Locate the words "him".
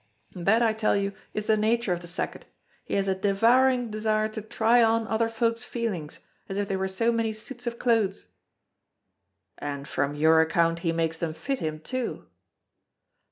11.59-11.81